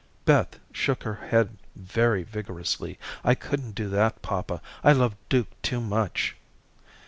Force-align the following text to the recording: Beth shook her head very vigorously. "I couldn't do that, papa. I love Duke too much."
Beth 0.25 0.57
shook 0.71 1.03
her 1.03 1.13
head 1.29 1.57
very 1.75 2.23
vigorously. 2.23 2.97
"I 3.23 3.35
couldn't 3.35 3.75
do 3.75 3.87
that, 3.89 4.23
papa. 4.23 4.59
I 4.83 4.93
love 4.93 5.15
Duke 5.29 5.51
too 5.61 5.79
much." 5.79 6.35